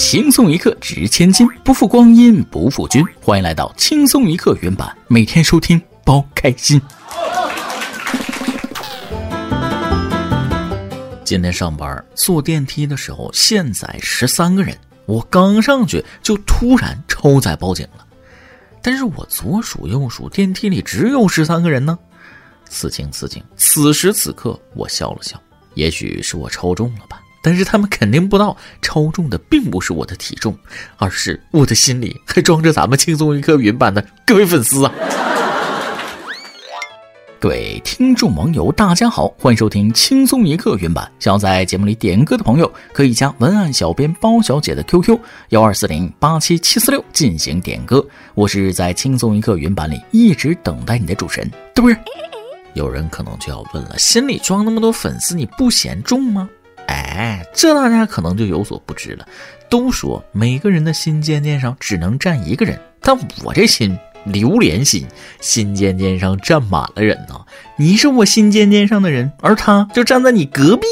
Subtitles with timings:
[0.00, 3.04] 轻松一刻值千金，不负光阴不负君。
[3.20, 6.80] 欢迎来到轻松一刻原版，每天收听包开心。
[11.22, 14.74] 今天上班坐电梯的时候，限载十三个人，
[15.04, 18.06] 我刚上去就突然超载报警了。
[18.80, 21.96] 但是我左数右数，电梯里只有十三个人呢。
[22.70, 25.38] 此情此景，此时此刻，我笑了笑。
[25.74, 27.20] 也许是我超重了吧。
[27.42, 30.56] 但是他们肯定不知道，超重的并不是我的体重，
[30.98, 34.92] 而是我的心里还装着咱们轻松一刻云版的各位粉丝啊！
[37.40, 41.10] 各位听众网友，大家好，欢迎收听轻松一刻云版。
[41.18, 48.06] 想要在节目里点歌的朋友，可以加文案小编包小姐的 QQ 幺二四零八七七四六进行点歌。
[48.34, 51.96] 我是在轻松一刻云版里一直等待你的主持人，对不对？
[52.74, 56.46] 有人可能就要问了，心里装那么多粉丝，你不嫌重吗？
[56.90, 59.26] 哎，这大家可能就有所不知了。
[59.68, 65.06] 都说每个人的心尖尖上只能站一个人，但我这心榴莲心，
[65.40, 67.40] 心尖尖上站满了人呢。
[67.76, 70.86] 你是我心尖尖上的人，而他就站在你隔壁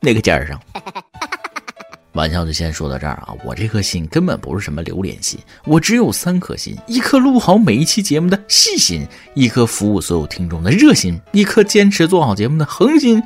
[0.00, 0.58] 那个尖上。
[2.12, 13.22] 玩笑就先说到这儿啊，我这颗心根本不是什么榴莲心，我只有三颗心：一颗录好每一期节目的细心，一颗服务所有听众的热心，一颗坚持做好节目的恒心。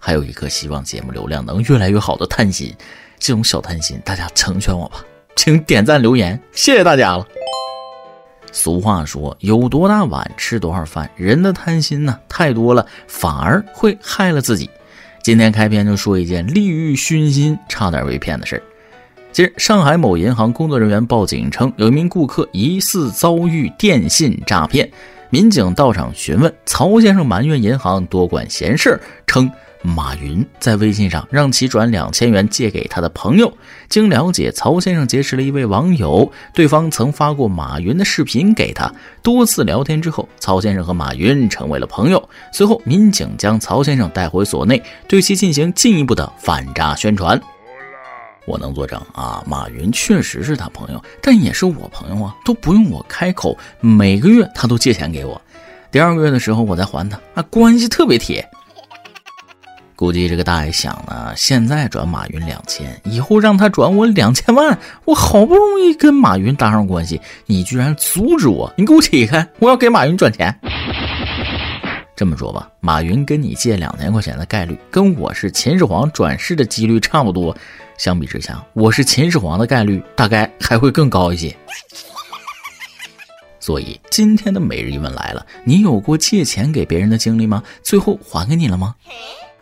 [0.00, 2.74] 还有一颗希望节目流量能越来越好的贪心，
[3.18, 5.04] 这种小贪心，大家成全我吧，
[5.36, 7.26] 请点赞留言，谢谢大家了。
[8.50, 14.68] 俗话说，有多大碗吃多少饭，人的贪心呢太多了，反而会害了自己。
[15.22, 18.62] 今天开篇就说一件利欲熏心，差点被骗的事儿。
[19.30, 24.90] 近日，上海某银行工作人员报警称，有一名顾客疑似遭遇电信诈骗，
[25.28, 29.48] 民警到场询问，曹先生埋怨银行多管闲事，称。
[29.82, 33.52] 马云在微信上让其转两千元借给他的朋友。
[33.88, 38.92] 经了解，曹先生结识了一位网友，对方曾发过马云的视频给他。
[39.22, 42.28] 多次聊天之后，曹先生和马云成为了朋友。
[42.52, 47.40] 随后，民警将曹先生带回所内，对其进行进一步的反诈宣传。
[48.46, 55.40] 我能作证啊，马云确实是他朋友，但也是我朋友啊，都不用我开口，每个月他都借钱给我。
[55.90, 58.48] 第二个月的时候，我再还他，啊，关系特别铁。
[60.00, 64.78] 估计这个大爷想呢，现在转马云两千，以后让他转我两千万。
[65.04, 68.72] 我好不容易跟马云搭上关系，你居然阻止我！
[68.78, 69.46] 你给我起开！
[69.58, 70.58] 我要给马云转钱。
[72.16, 77.54] 这么说吧，马云跟你借两千块钱的概率，跟我是秦始皇转世的几率差不多。
[77.98, 81.54] 相比之下，我是秦始皇的概率大概还会更高一些。
[83.62, 87.62] 所以今天的每日一问来了：你有过借钱给别人的经历吗？
[87.82, 88.94] 最后还给你了吗？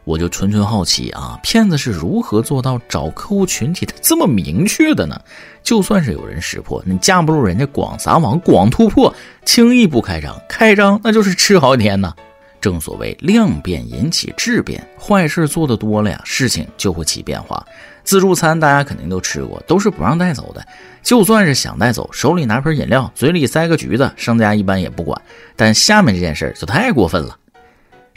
[0.04, 5.20] 我就纯纯好奇啊，骗子是如何做到找客户群体的这么明确的呢？
[5.62, 9.14] 就算是有人识破，你架不住人家广撒网、广突破，
[9.44, 12.14] 轻易不开张，开张那就是吃好几天呢。
[12.60, 17.64] 正所谓量变引起质变，坏事做的多了呀，事情就会起变化。
[18.02, 20.66] 自助餐大家肯定都吃过，都是不让带走的。
[21.02, 25.20] 就算是想带走，手里拿瓶饮料，嘴里塞个橘子，商家一般也不管。
[25.54, 27.36] 但下面这件事就太过分了。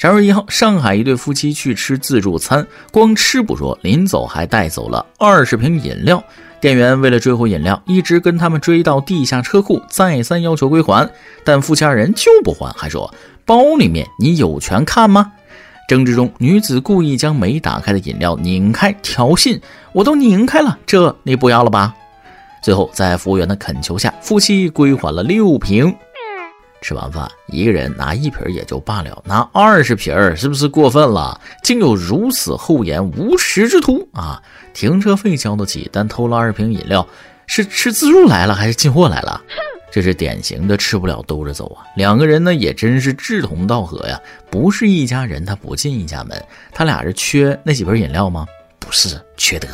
[0.01, 6.23] 十二月一号，上海一对夫妻去吃自助餐，光吃不说，临走还带走了二十瓶饮料。
[6.59, 11.07] 店员为了追回饮料，一直跟他们追到地下车库，再三要求归还，
[11.43, 13.13] 但夫妻二人就不还，还说
[13.45, 15.33] 包里面你有权看吗？
[15.87, 19.61] 争执中，女子故意将没打开的饮料拧开，挑衅
[19.93, 21.93] ：“我都拧开了，这你不要了吧？”
[22.63, 25.95] 最后，在服务员的恳求下，夫妻归还了六瓶。
[26.81, 31.39] 吃完饭，一个人拿一瓶也就罢了，拿二十瓶是不是过分了？
[31.63, 34.41] 竟有如此厚颜无耻之徒啊！
[34.73, 37.07] 停车费交得起，但偷了二瓶饮料，
[37.45, 39.39] 是吃自助来了还是进货来了？
[39.91, 41.85] 这是典型的吃不了兜着走啊！
[41.95, 48.47] 两个人呢也真是志同道合呀，不是一家人他不进一家门，他俩是缺那几瓶饮料吗？
[48.79, 49.67] 不是，缺德。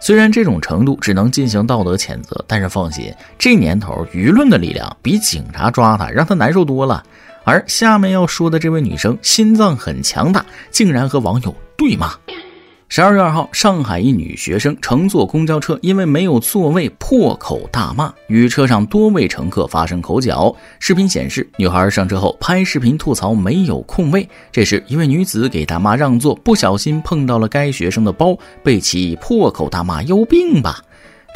[0.00, 7.02] 虽然这种程度只能进行道德谴责，但是放心，这年头舆论的力量比警察抓他让他难受多了。
[7.44, 12.12] 而下面要说的这位女生心脏很强大，竟然和网友对骂。
[12.90, 20.56] 十二月二号，上海一女学生乘坐公交车，因为没有座位，破口大骂，与车上多位乘客发生口角。
[20.80, 24.26] 视频显示，女孩上车后拍视频吐槽没有空位。
[24.50, 30.82] 这时，一位女子给大妈让座，不小心碰到了该学生的包，被其破口大骂：“有病吧！”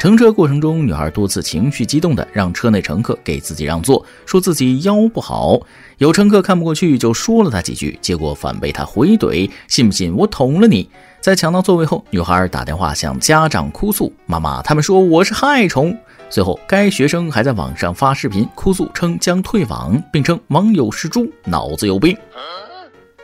[0.01, 5.61] 乘车过程中，女孩多次情绪激动的让车内乘客给自己让座，说自己腰不好。
[5.99, 10.89] 有乘客看不过去，就说了她几句，结果反被她回怼：“信不信我捅了你？”
[11.23, 15.97] 在抢到座位后，女孩打电话向家长哭诉：“妈妈，他们说我是害虫。”
[16.29, 22.13] 随后，该学生还在网上发视频哭诉，称将退网，并称网友是猪，脑子有病。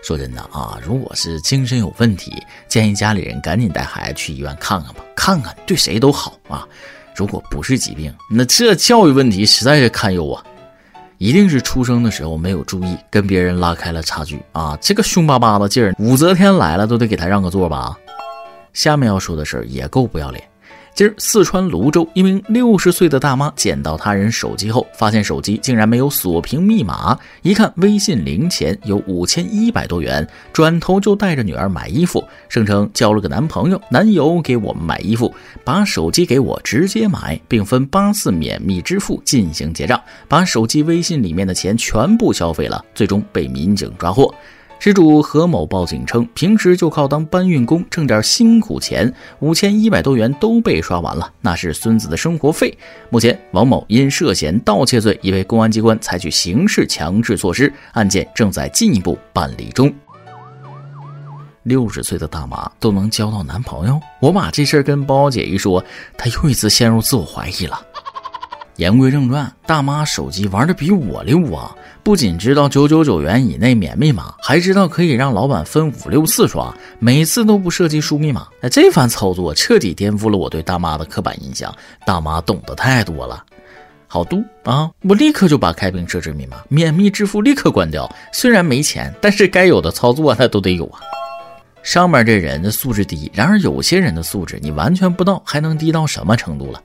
[0.02, 6.66] 说真的啊，如果是精神有问题，建议家里人赶紧带孩子去医院看看吧，看看对谁都好啊。
[7.14, 10.42] 如果不是疾病，那这教育问题实在是堪忧啊。
[11.20, 14.78] 一定是出生的时候没有注意，跟别人拉开了差距啊！
[14.80, 17.94] 这个凶巴巴的劲儿，武则天来了都得给他让个座吧。
[18.72, 20.42] 下面要说的事儿也够不要脸。
[20.96, 35.34] 今儿，四川泸州一名六十岁的大妈捡到他人手机后，发现手机竟然没有锁屏密码，一看微信零钱有五千一百多元，转头就带着女儿买衣服，声称交了个男朋友，男友给我们买衣服，
[35.64, 44.34] 把手机给我直接买，并分八次免密支付进行结账，把手机微信里面的钱全部消费了，最终被民警抓获。
[44.82, 52.76] 失主何某报警称，平时就靠当搬运工挣点辛苦钱，五千一百多元都被刷完了，那是孙子的生活费。
[53.10, 59.94] 目前，王某因涉嫌盗窃罪已被公安机关采取刑事强制措施，案件正在进一步办理中。
[61.64, 65.84] 六十岁的大妈都能交到男朋友，我把这事儿跟包姐一说，
[66.18, 67.78] 她又一次陷入自我怀疑了。
[68.78, 71.76] 言归正传，大妈手机玩的比我溜啊！
[72.02, 78.48] 不仅知道九九九元以内免密码，还知道可以让老板分五六次刷，每次都不涉及输密码。
[78.62, 81.74] 哎，这番操作彻底颠覆了我对大妈的刻板印象。
[82.06, 83.44] 大妈懂得太多了，
[84.08, 84.90] 好嘟啊！
[85.04, 88.10] 我立刻就把开屏设置密码、免密支付立刻关掉。
[88.32, 91.00] 虽然没钱，但是该有的操作那都得有啊。
[91.84, 96.82] 上面这人的素质低，然而有些人的素质你完全不知道还能低到什么程度了。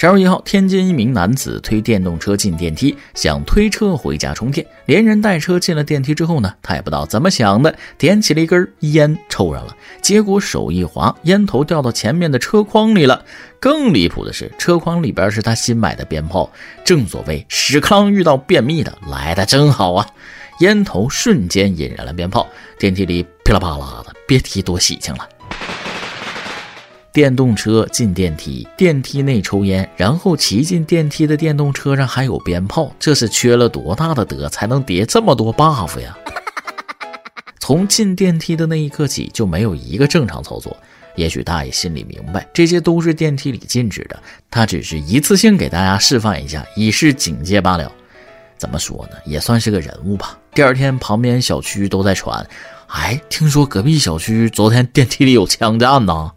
[0.00, 4.66] 十二月一号，天津一名男子推电动车进电梯，想推车回家充电。
[4.86, 9.76] 连人带车进了电梯之后呢，他也不知道怎么想的，点起了一根烟抽上了。
[10.00, 13.22] 结果手一滑，烟头掉到前面的车筐里了。
[13.60, 16.50] 更离谱的是，车筐里边是他新买的鞭炮。
[16.82, 20.06] 正所谓屎壳郎遇到便秘的，来的真好啊！
[20.60, 22.48] 烟头瞬间引燃了鞭炮，
[22.78, 25.28] 电梯里噼里啪啦的，别提多喜庆了。
[27.12, 36.16] 电动车进电梯，电梯内抽烟，然后骑进电梯的电动车上还有鞭炮，这是缺了多大的德才能叠这么多 buff 呀？
[37.58, 40.76] 从进电梯的那一刻起就没有一个正常操作。
[41.16, 44.16] 也许大爷心里明白，这些都是电梯里禁止的，
[44.48, 47.90] 他只是一次性给大家示范一下，以示警戒罢了。
[48.56, 49.16] 怎么说呢？
[49.24, 50.38] 也算是个人物吧。
[50.54, 52.46] 第二天，旁边小区都在传，
[52.92, 56.32] 哎，听说隔壁小区昨天电梯里有枪战呢。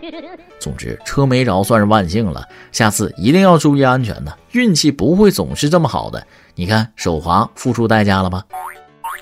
[0.60, 2.46] 总之，车没着算是万幸了。
[2.72, 6.26] 下次一定要注意安全呢，运气不会总是这么好的。
[6.54, 8.44] 你看，手滑付出代价了吧？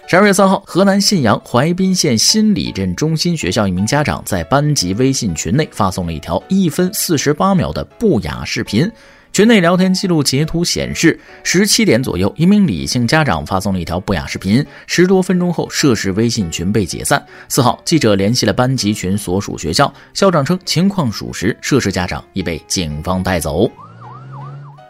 [0.09, 8.91] 十二月三号，河南信阳淮滨县新里镇中心学校一名家长在班级微信群内发送了一条一分四十八秒的不雅视频。
[9.37, 14.65] 群内聊天记录截图显示，十七点左右，一名李姓家长发送了一条不雅视频。
[14.87, 17.23] 十多分钟后，涉事微信群被解散。
[17.47, 23.71] 四号，记者联系了班级群所属学校，校长称情况属实，涉事家长已被警方带走。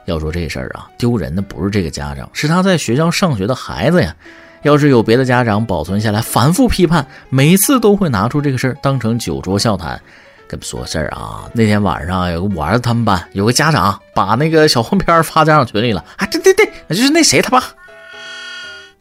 [0.04, 4.14] 要说这事儿啊，丢人的不是这个家长，是他在学校上学的孩子呀。
[4.62, 10.00] 要是有别的家长保存下来，反复批判，每次都会拿出这个事儿当成酒桌笑谈。
[10.48, 17.62] 跟你说个事儿啊，那天晚上有个我儿子他们班有个家长把那个小黄片发家长群里了啊，对对对，就是那谁他爸。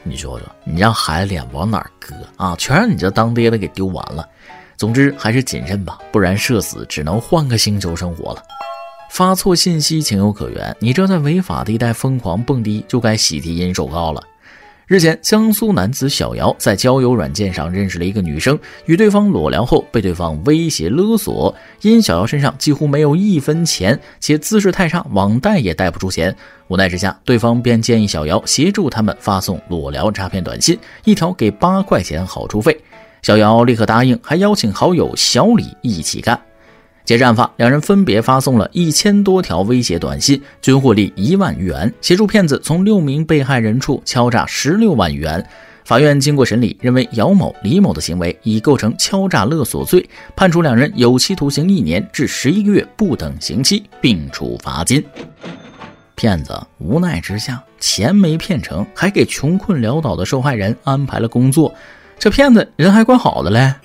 [0.04, 2.56] 你说说，你让孩子脸往哪搁啊？
[2.58, 4.28] 全让你这当爹的给丢完了。
[4.78, 8.44] 总之还是谨慎吧，不然社死只能换个星球生活了。
[9.10, 14.22] 发错信息情有可原，你这在违法地带疯狂蹦迪，就该喜提银手铐了。
[14.88, 21.56] 日前，江苏男子小姚在交友软件上认识了一个女生，与对方裸聊后，被对方威胁勒索。
[21.82, 26.36] 因小姚身上几乎没有一分钱，且姿势太差，网贷也贷不出钱。
[26.68, 32.80] 无奈之下，对方便建议小姚协助他们发送裸聊诈骗短信，一条给八块钱好处费。
[33.24, 36.40] 小姚立刻答应，还邀请好友小李一起干。
[37.06, 45.46] 接案发，两人分别发送了一千多条威胁短信，均获利一万余元，协助骗子从六名被害人处敲诈十六万余元。
[45.84, 50.04] 法院经过审理，认为姚某、李某的行为已构成敲诈勒索罪，
[50.36, 55.06] 判处两人有期徒刑一年至十一个月不等刑期，并处罚金。
[56.16, 61.72] 骗子无奈之下，钱没骗成，还给穷困潦倒的受害人安排了工作，
[62.18, 63.76] 这骗子人还怪好的嘞。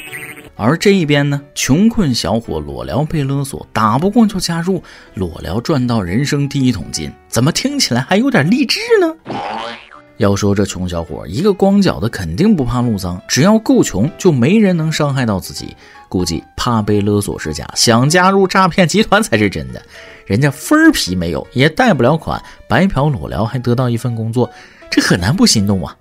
[0.60, 4.82] 而这一边呢，穷困小伙裸聊被勒索，打不过就加入
[5.14, 9.14] 裸聊赚到人生第一桶金，怎么听起来还有点励志呢？
[10.18, 15.74] 要说这穷小伙，一个光脚的肯定不怕路脏，只要够穷，就没人能伤害到自己。
[16.10, 19.80] 估计怕被勒索是假，想加入诈骗集团才是真的。
[20.26, 22.38] 人家分儿皮没有，也贷不了款，
[22.68, 24.50] 白嫖裸聊还得到一份工作，
[24.90, 25.96] 这很难不心动啊。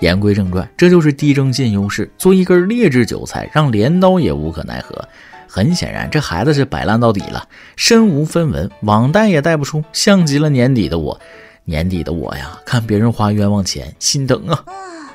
[0.00, 5.02] 言归正传，这就是低征信优势，做一根劣质韭菜，让镰刀也无可奈何。
[5.48, 11.18] 很显然，这孩子是摆烂到底了，身无分文，网贷也贷不出，像极了年底的我。
[11.64, 14.62] 年底的我呀，看别人花冤枉钱，心疼啊。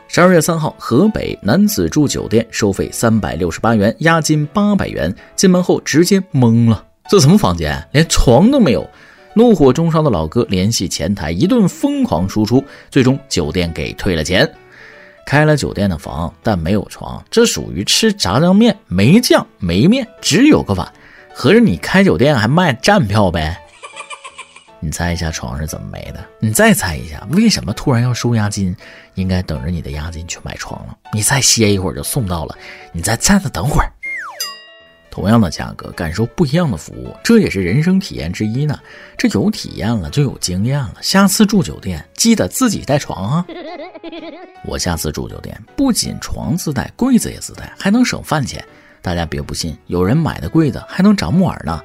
[0.08, 8.86] 十二月三号，河北男子住酒店，收费三百六十八元，押金八百元，进门后直接懵了，这什么房间，连床都没有。
[9.34, 14.50] 怒火中烧的老哥联系前台，一顿疯狂输出，最终酒店给退了钱。
[15.32, 20.86] 开了酒店的房，但没有床，这属于吃炸酱面没酱没面，只有个碗。
[21.34, 23.58] 合着你开酒店还卖站票呗？
[24.82, 26.22] 你猜一下床是怎么没的？
[26.42, 28.76] 你再猜一下，为什么突然要收押金？
[29.16, 30.98] 应该等着你的押金去买床了。
[31.14, 32.58] 你再歇一会儿就送到了，
[32.92, 33.90] 你再站着等会儿。
[35.12, 38.80] 同样的价格，感受不一样的服务，这也是人生体验之一呢。
[39.18, 43.46] 这有体验了就有经验了，下次住酒店记得自己带床啊。
[44.66, 48.64] 我下次住酒店不仅床自带，柜子也自带，还能省饭钱。
[49.02, 51.84] 大家别不信，有人买的柜子还能长木耳呢。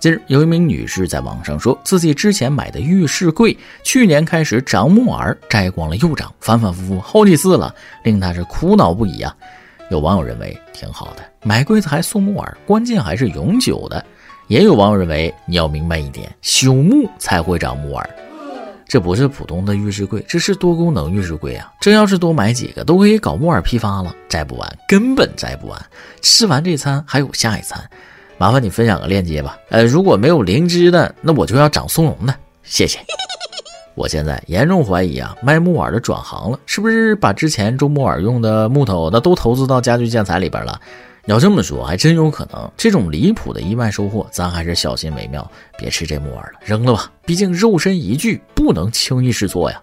[0.00, 7.74] 近日，有一名女士在网上说自己之前买的浴室柜去年开始长木耳，摘光了又长，反反复复好几次了，
[8.04, 9.36] 令她是苦恼不已啊。
[9.90, 14.04] 有网友认为挺好的，买柜子还送木耳，关键还是永久的。
[14.48, 18.10] 也有网友认为你要明白一点，朽木才会长木耳，
[18.86, 21.70] 这不是普通的浴室柜，这是多功能浴室柜啊！
[21.80, 25.78] 这要是多买几个，都可以搞木耳批发了，摘不完，根本摘不完。
[26.22, 27.78] 吃完这餐还有下一餐，
[28.38, 29.58] 麻烦你分享个链接吧。
[29.68, 32.98] 呃，如果没有灵芝的，那我就要长松茸的，谢谢。
[33.98, 40.80] 我现在严重怀疑啊，卖木耳的转行了，是不是把之前种木耳用的木头那都投资到家具建材里边了？
[41.26, 42.70] 要这么说，还真有可能。
[42.76, 47.10] 这种离谱的意外收获，咱还是小心为妙，别吃这木耳了，扔了吧。
[47.26, 49.82] 毕竟肉身一具，不能轻易试错呀。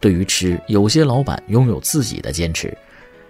[0.00, 2.76] 对于吃，有些老板拥有自己的坚持。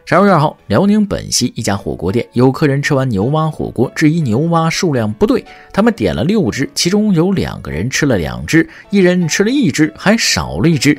[0.09, 5.45] 十二月二号，辽宁本溪一家火锅店有客人吃完牛蛙火锅，质疑牛蛙数量不对。
[5.71, 10.99] 他们点了六只，其中有两个人吃了两只，一人吃了一只，还少了一只。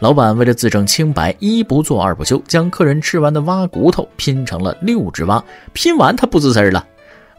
[0.00, 5.42] 老板为了自证清白，一不做二不休，将客人吃完的蛙骨头拼成了六只蛙。
[5.72, 6.86] 拼完他不吱声了。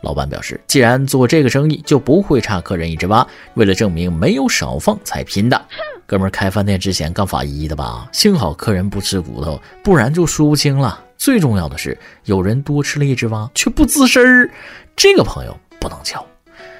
[0.01, 3.27] 老板表示，既然做这个生意，就不会差客人一只蛙。
[3.53, 5.61] 为了证明没有少放才拼的。
[6.07, 8.09] 哥们开饭店之前干法医的吧？
[8.11, 10.99] 幸好客人不吃骨头，不然就说不清了。
[11.21, 14.49] 最重要的是，有人多吃了一只蛙，却不吱声儿，
[14.95, 16.25] 这个朋友不能交。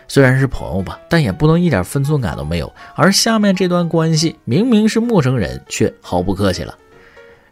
[0.08, 2.74] 虽然是朋友吧，但也不能一点分寸感都没有。
[2.96, 6.76] 而下面这段关系，明明是陌生人，却毫不客气了。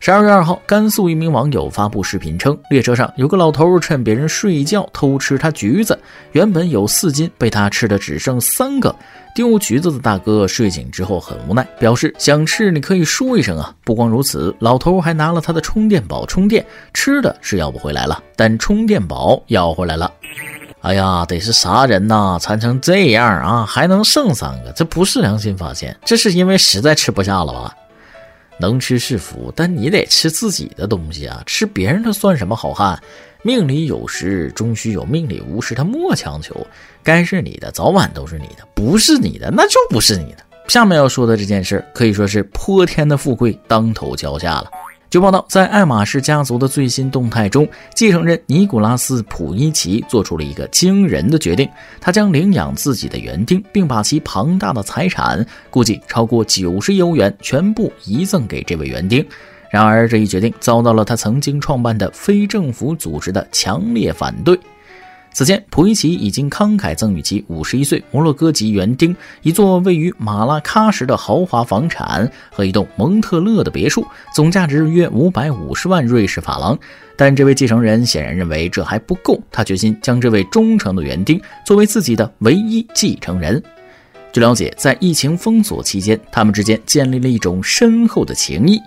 [0.02, 6.00] 十二月二号，甘肃一名网友发布视频称，列车上有个老头趁别人睡觉偷吃他橘子，
[6.32, 8.96] 原本有四斤，被他吃的只剩三个。
[9.36, 13.76] 丢橘子的大哥睡醒之后很无奈，表示想吃你可以说一声啊。
[13.84, 20.10] 不光如此，老头还拿了他的充电宝充电，吃的是要不回来了，但充电宝要回来了。
[20.80, 24.72] 哎呀，得是啥人呐，馋成这样啊，还能剩三个？
[24.72, 27.76] 这不是良心发现，这是因为实在吃不下了吧？
[28.60, 31.42] 能吃是福，但你得吃自己的东西啊！
[31.46, 33.02] 吃别人的算什么好汉？
[33.42, 36.68] 命里有时终须有，命里无时他莫强求。
[37.02, 40.46] 该是你的，早晚都是你的；不是你的，那就不是你的。
[40.68, 44.70] 下面要说的这件事，可以说是泼天的富贵当头浇下了。
[45.10, 51.68] 据报道，在爱马仕家族的最新动态中，继承人尼古拉斯·普伊奇做出了一个惊人的决定：
[52.00, 59.26] 他将领养自己的园丁，并把其庞大的财产（估计超过九十亿欧元）全部遗赠给这位园丁。
[59.72, 64.60] 然而，这一决定遭到了他曾经创办的非政府组织的强烈反对。
[65.32, 76.78] 此前，普伊奇已经慷慨赠予其五十一岁摩洛哥籍园丁一座位于马拉喀什的豪华房产和一栋蒙特勒的别墅，总价值约五百五十万瑞士法郎。
[77.16, 83.62] 但这位继承人显然认为这还不够，他决心将这位忠诚的园丁作为自己的唯一继承人。
[84.32, 88.80] 据了解，在疫情封锁期间，他们之间建立了一种深厚的情谊。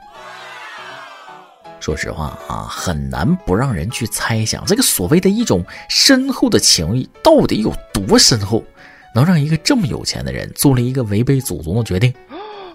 [1.82, 8.62] 说实话啊，很难不让人去猜想，这个所谓的一种深厚的情谊到底有多深厚，
[9.12, 12.14] 能让一个这么有钱的人做了一个违背祖宗的决定？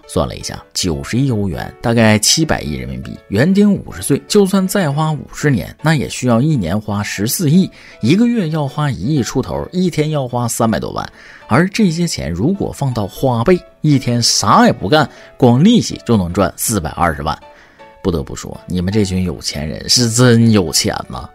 [0.06, 3.18] 算了一下，九十亿欧元，大概七百亿人民币。
[3.28, 7.70] 园丁五十岁，就算再花五十年，那也需要一年花十四亿，
[8.02, 11.12] 一个月要花一亿出头，一天要花三百多万。
[11.46, 17.38] 而这些钱如果放到花呗，一天啥也不干，光利息就能赚四百二十万。
[18.08, 21.28] 不得不说，你们这群有钱人是真有钱呐！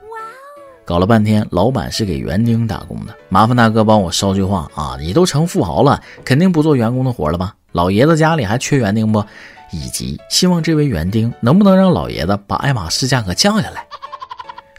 [0.84, 3.14] 搞了半天，老板是给园丁打工的。
[3.30, 4.98] 麻烦大哥帮我捎句话啊！
[5.00, 7.54] 你都成富豪了，肯定不做员工的活了吧？
[7.74, 9.24] 老爷子家里还缺园丁不？
[9.72, 13.86] 以及希望这位园丁能不能让老爷子把爱马仕价格降下来？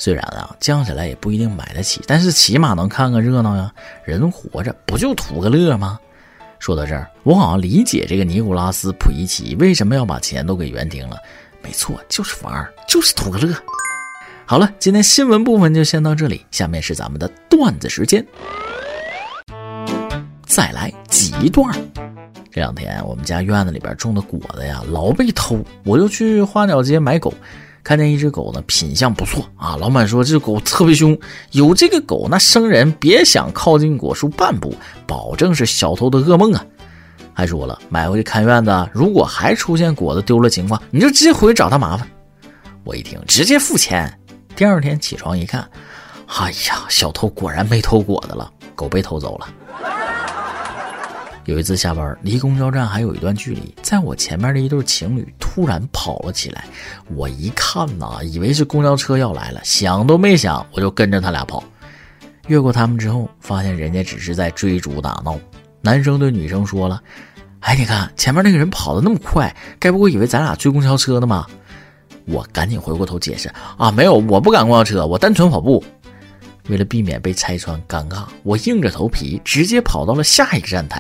[0.01, 3.73] 虽然啊，降下来也不一定买得起，但是起码能看个热闹呀。
[4.03, 6.01] 人活着不就图个乐吗？
[6.59, 11.17] 说到这儿，我好像理解这个尼古拉斯普伊奇为什么要把钱都给园丁了。
[11.65, 13.57] 没错，就是玩儿，就是图个乐。
[14.45, 18.25] 好了，今天新闻部分就先到这里，下面是咱们的段子时间，
[20.45, 21.75] 再来几段。
[22.53, 27.33] 这两天我们家院子里边种的果子呀，老被偷，我就去花鸟街买狗，
[27.83, 29.75] 看见一只狗呢，品相不错啊。
[29.77, 31.19] 老板说这狗特别凶，
[31.53, 34.75] 有这个狗，那生人别想靠近果树半步，
[35.07, 36.65] 保证是小偷的噩梦啊。
[37.35, 42.09] 还说了，买回去看院子，如果还出现果子丢了情况，你就直接回去找他麻烦。
[42.85, 44.17] 我一听，直接付钱。
[44.55, 45.69] 第二天起床一看，
[46.27, 49.49] 哎呀，小偷果然没偷果子了，狗被偷走了。
[51.45, 56.65] 有一次下班，离公交站还有一段距离，在我前面的一对情侣突然跑了起来。
[57.15, 61.63] 我一看呐，以为是公交车要来了，想都没想，我就跟着他俩跑。
[62.47, 65.39] 越过他们之后，发现人家只是在追逐打闹。
[65.85, 67.03] 男生对女生说了
[67.61, 71.47] ：“哎，你看前面那个人跑得那么快，该不会以为咱俩追公交车呢吧？”
[72.25, 75.85] 我赶紧回过头解释：“啊，没有，我不赶公交车，我单纯跑步。”
[76.71, 80.99] 为了避免被拆穿尴尬，我硬着头皮直接跑到了下一个站台。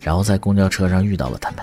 [0.00, 1.60] 然后在公交车上遇到了他们。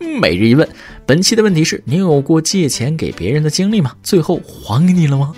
[0.18, 0.66] 每日一问，
[1.04, 3.94] 本期的问题是：你有过借钱给别人的经历吗？
[4.02, 5.34] 最后还给你了吗？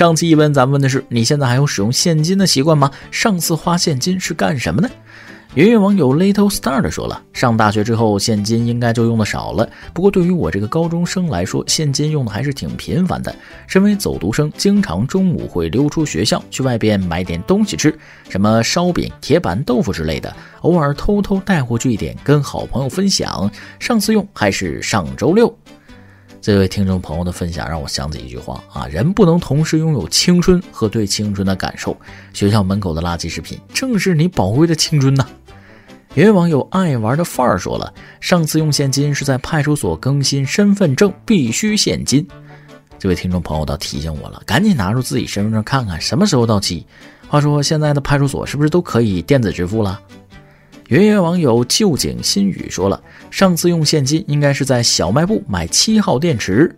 [0.00, 2.90] 上期一问，咱问的是：你现在还有使用现金的习惯吗？
[3.10, 4.88] 上次花现金是干什么呢？
[5.52, 9.68] 圆圆网友 Little Star 的说了，上大学之后现金应该就用的少了。
[9.92, 13.34] 不过对于我这个高中生来说，现金用的还是挺频繁的。
[13.66, 17.94] 身为走读生，经常中午会溜出学校去外边买点东西吃，
[18.30, 23.50] 什么烧饼、铁板豆腐之类的，偶尔偷偷带回去一点跟好朋友分享。
[23.78, 25.54] 上次用还是上周六。
[26.42, 31.94] 这位听众朋友的分享让我想起一句话啊：人不能同时拥有青春和对青春的感受。
[32.32, 35.26] 学校门口的垃圾食品正是你宝贵的青春呐。
[36.14, 42.26] 有网友爱玩的范儿说了，上次用现金是在派出所更新身份证，必须现金。
[42.98, 46.86] 这位听众朋友倒提醒我了，赶紧拿出自己身份证看看什么时候到期。
[47.28, 50.00] 话说现在的派出所是不是都可以电子支付了？
[50.90, 53.00] 圆圆网友旧景新语说了，
[53.30, 56.76] 上次用现金应该是在小卖部买七号电池。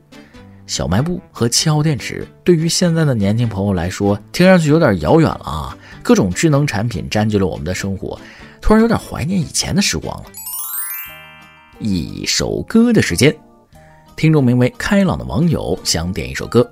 [0.66, 5.79] 小卖部和七号电池对于现在的年轻朋友来说，听上去有点遥远了啊！
[6.03, 8.20] 各种智能产品占据了我们的生活，
[8.61, 10.25] 突然有点怀念以前的时光了。
[11.79, 13.35] 一首歌的时间，
[14.14, 16.70] 听众名为开朗的网友想点一首歌。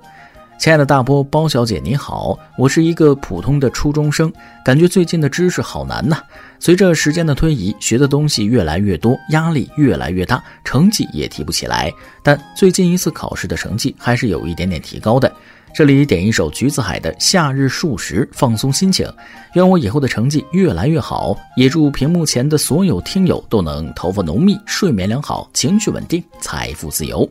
[0.61, 4.31] 亲爱的大波包小姐你好，我是一个普通的初中生，
[4.63, 6.21] 感觉最近的知识好难呐。
[6.59, 11.91] 随着时间的推移，学的东西越来越多，压力越来越大，成绩也提不起来。
[12.21, 15.33] 但最近一次考试的成绩还是有一点点提高的。
[15.73, 19.11] 这里点一首橘子海的《夏日数十》，放松心情。
[19.55, 27.27] 愿我以后的成绩越来越好，也祝屏幕前的所有听友都能头发浓密、睡眠良好、情绪稳定、财富自由。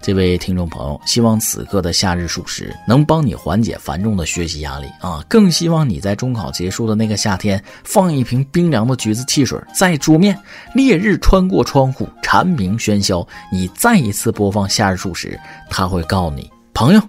[0.00, 5.22] 这位听众朋友，希望此刻的夏日数十能帮你缓解繁重的学习压力啊！
[5.28, 10.38] 更希望你在中考结束的那个夏天，放一瓶冰凉的橘子汽水在桌面，
[10.72, 17.02] 烈日穿过窗户，蝉鸣喧嚣，你再一次播放夏日数十，他会告诉你，朋友，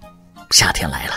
[0.50, 1.14] 夏天来了。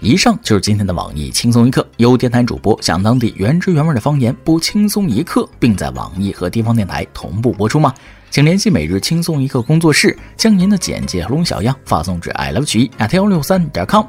[0.00, 7.92] 以上就是今天的网易轻松一刻，由电台主播讲当地原汁原味的方言播轻松一刻，并在网易和地方电台同步播出吗？
[8.30, 14.06] 请联系每日轻松一刻工作室，将您的简介和录小样发送至 i love 曲艺 at 幺六三点 com。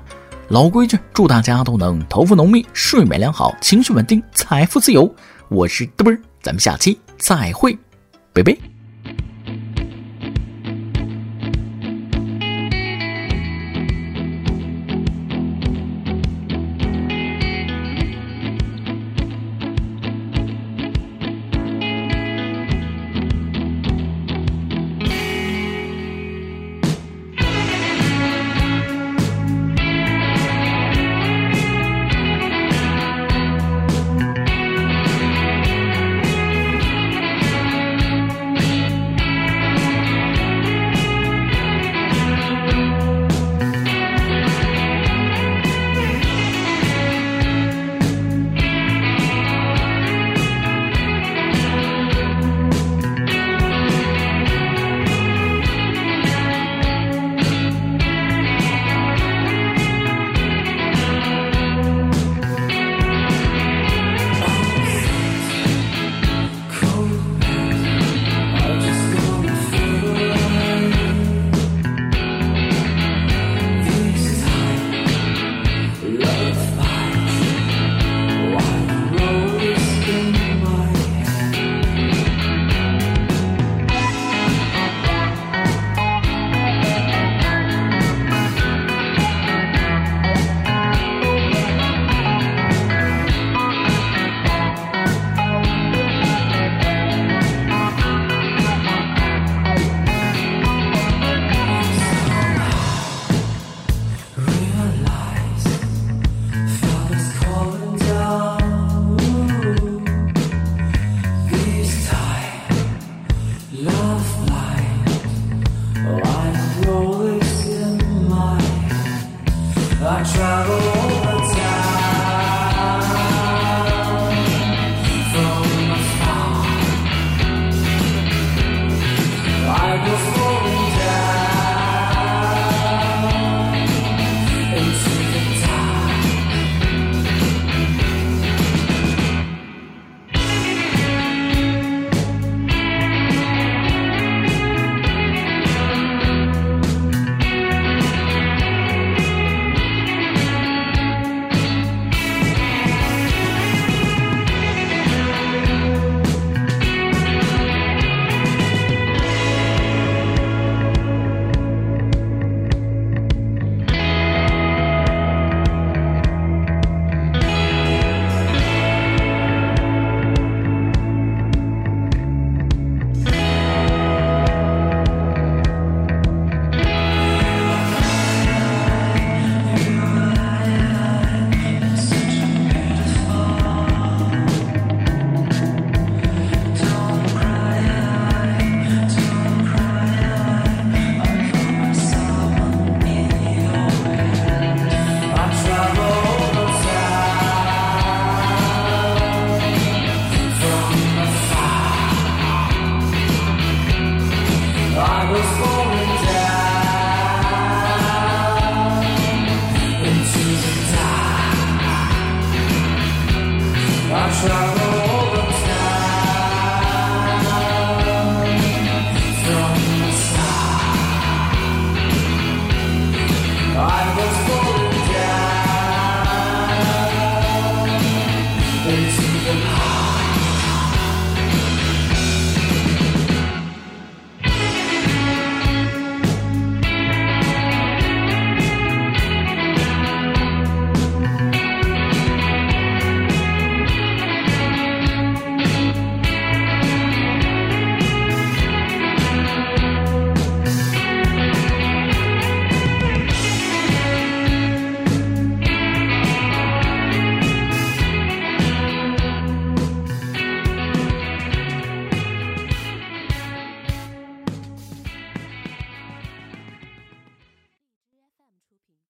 [0.49, 5.11] 老规矩，祝大家都能头发浓密、睡眠良好、情绪稳定、财富自由。
[5.49, 7.75] 我是嘚啵，咱们下期再会，
[8.31, 8.70] 拜拜。